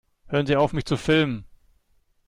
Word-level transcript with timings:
Hören 0.25 0.47
Sie 0.47 0.55
auf, 0.55 0.73
mich 0.73 0.85
zu 0.85 0.97
filmen! 0.97 1.45